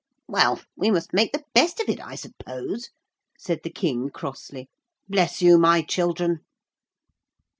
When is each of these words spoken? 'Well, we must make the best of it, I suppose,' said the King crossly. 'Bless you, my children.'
'Well, 0.27 0.59
we 0.75 0.89
must 0.89 1.13
make 1.13 1.31
the 1.31 1.43
best 1.53 1.79
of 1.79 1.87
it, 1.87 1.99
I 2.03 2.15
suppose,' 2.15 2.89
said 3.37 3.59
the 3.63 3.69
King 3.69 4.09
crossly. 4.09 4.67
'Bless 5.07 5.43
you, 5.43 5.59
my 5.59 5.83
children.' 5.83 6.39